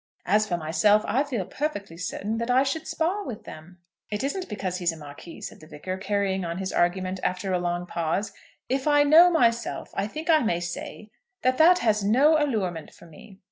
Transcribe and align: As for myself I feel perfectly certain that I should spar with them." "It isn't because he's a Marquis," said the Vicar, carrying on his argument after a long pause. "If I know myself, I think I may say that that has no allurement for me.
As 0.25 0.47
for 0.47 0.57
myself 0.57 1.03
I 1.07 1.23
feel 1.23 1.45
perfectly 1.45 1.95
certain 1.95 2.39
that 2.39 2.49
I 2.49 2.63
should 2.63 2.87
spar 2.87 3.23
with 3.23 3.43
them." 3.43 3.77
"It 4.09 4.23
isn't 4.23 4.49
because 4.49 4.77
he's 4.77 4.91
a 4.91 4.97
Marquis," 4.97 5.41
said 5.41 5.59
the 5.59 5.67
Vicar, 5.67 5.95
carrying 5.99 6.43
on 6.43 6.57
his 6.57 6.73
argument 6.73 7.19
after 7.21 7.53
a 7.53 7.59
long 7.59 7.85
pause. 7.85 8.33
"If 8.67 8.87
I 8.87 9.03
know 9.03 9.29
myself, 9.29 9.91
I 9.93 10.07
think 10.07 10.27
I 10.27 10.39
may 10.39 10.59
say 10.59 11.11
that 11.43 11.59
that 11.59 11.77
has 11.85 12.03
no 12.03 12.35
allurement 12.43 12.91
for 12.91 13.05
me. 13.05 13.37